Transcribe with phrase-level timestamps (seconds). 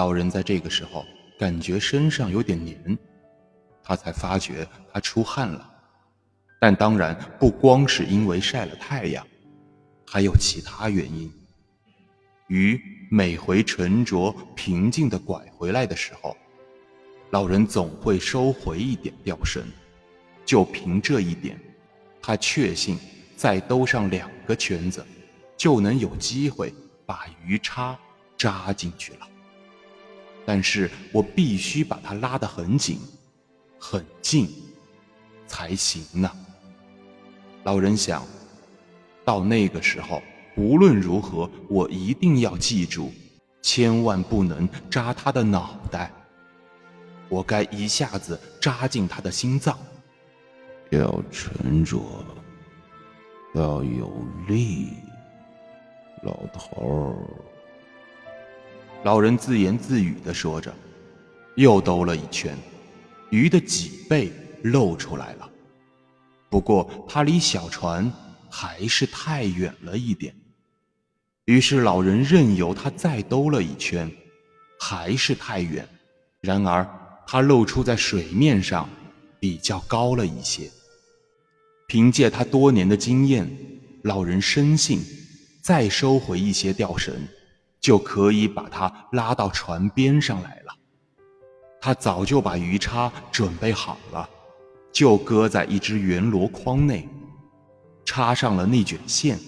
[0.00, 1.04] 老人在这个时候
[1.38, 2.96] 感觉身上有点黏，
[3.82, 5.70] 他才发觉他出汗了。
[6.58, 9.26] 但当然不光是因为晒了太阳，
[10.06, 11.30] 还有其他原因。
[12.48, 16.34] 鱼每回沉着平静地拐回来的时候，
[17.28, 19.62] 老人总会收回一点钓绳。
[20.46, 21.60] 就凭这一点，
[22.22, 22.98] 他确信
[23.36, 25.04] 再兜上两个圈子，
[25.58, 26.72] 就能有机会
[27.04, 27.94] 把鱼叉
[28.38, 29.28] 扎进去了。
[30.44, 32.98] 但是我必须把它拉得很紧、
[33.78, 34.48] 很近
[35.46, 36.30] 才行呢。
[37.64, 38.24] 老人想
[39.24, 40.22] 到那个时候，
[40.56, 43.12] 无论如何，我一定要记住，
[43.62, 46.10] 千万不能扎他的脑袋。
[47.28, 49.78] 我该一下子扎进他的心脏。
[50.90, 52.00] 要沉着，
[53.54, 54.10] 要有
[54.48, 54.88] 力，
[56.24, 57.49] 老头儿。
[59.02, 60.74] 老人自言自语地说着，
[61.56, 62.54] 又兜了一圈，
[63.30, 64.30] 鱼的脊背
[64.62, 65.50] 露出来了。
[66.50, 68.12] 不过，它离小船
[68.50, 70.34] 还是太远了一点。
[71.46, 74.10] 于是，老人任由它再兜了一圈，
[74.78, 75.88] 还是太远。
[76.42, 76.86] 然而，
[77.26, 78.86] 它露出在水面上，
[79.38, 80.70] 比较高了一些。
[81.86, 83.50] 凭借他多年的经验，
[84.02, 85.00] 老人深信，
[85.62, 87.14] 再收回一些钓绳，
[87.80, 90.74] 就可以把它拉到船边上来了。
[91.80, 94.28] 他早就把鱼叉准备好了。
[94.92, 97.08] 就搁在一只圆箩筐内，
[98.04, 99.38] 插上了那卷线，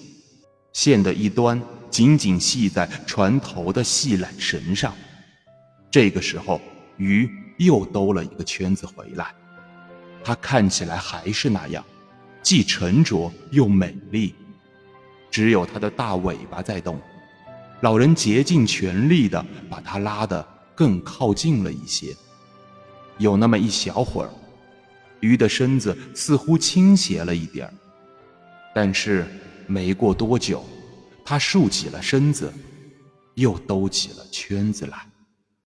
[0.72, 1.60] 线的一端
[1.90, 4.94] 紧紧系在船头的细缆绳上。
[5.90, 6.60] 这个时候，
[6.96, 9.34] 鱼又兜了一个圈子回来，
[10.22, 11.84] 它看起来还是那样，
[12.40, 14.36] 既沉着又美丽。
[15.28, 17.00] 只有它的大尾巴在动。
[17.82, 20.44] 老人竭尽全力地把他拉得
[20.74, 22.16] 更靠近了一些，
[23.18, 24.30] 有那么一小会儿。
[25.18, 27.74] 鱼的身子似乎倾斜了一点儿，
[28.74, 29.26] 但是
[29.66, 30.64] 没过多久，
[31.24, 32.52] 他竖起了身子，
[33.34, 35.11] 又兜起了圈子来。